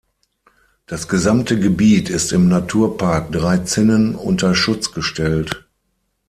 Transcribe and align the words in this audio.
Das 0.87 1.07
gesamte 1.07 1.59
Gebiet 1.59 2.09
ist 2.09 2.33
im 2.33 2.49
Naturpark 2.49 3.31
Drei 3.31 3.59
Zinnen 3.59 4.15
unter 4.15 4.55
Schutz 4.55 4.93
gestellt. 4.93 5.67